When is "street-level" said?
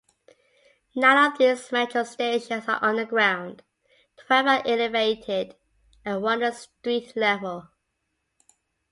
6.57-7.67